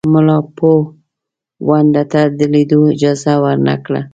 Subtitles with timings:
[0.13, 4.01] مُلاپوونده ته د لیدلو اجازه ورنه کړه.